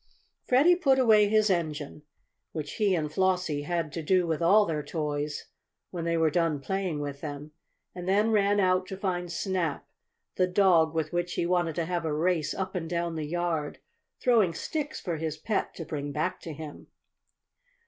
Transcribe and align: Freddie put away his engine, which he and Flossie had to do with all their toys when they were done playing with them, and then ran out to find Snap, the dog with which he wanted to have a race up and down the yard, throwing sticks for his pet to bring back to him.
Freddie 0.47 0.75
put 0.75 0.97
away 0.97 1.27
his 1.27 1.51
engine, 1.51 2.01
which 2.53 2.77
he 2.77 2.95
and 2.95 3.11
Flossie 3.13 3.61
had 3.65 3.91
to 3.93 4.01
do 4.01 4.25
with 4.25 4.41
all 4.41 4.65
their 4.65 4.81
toys 4.81 5.45
when 5.91 6.05
they 6.05 6.17
were 6.17 6.31
done 6.31 6.59
playing 6.59 7.01
with 7.01 7.21
them, 7.21 7.51
and 7.93 8.09
then 8.09 8.31
ran 8.31 8.59
out 8.59 8.87
to 8.87 8.97
find 8.97 9.31
Snap, 9.31 9.87
the 10.37 10.47
dog 10.47 10.95
with 10.95 11.13
which 11.13 11.35
he 11.35 11.45
wanted 11.45 11.75
to 11.75 11.85
have 11.85 12.03
a 12.03 12.13
race 12.15 12.55
up 12.55 12.73
and 12.73 12.89
down 12.89 13.13
the 13.13 13.27
yard, 13.27 13.77
throwing 14.19 14.55
sticks 14.55 14.99
for 14.99 15.17
his 15.17 15.37
pet 15.37 15.75
to 15.75 15.85
bring 15.85 16.11
back 16.11 16.41
to 16.41 16.51
him. 16.51 16.87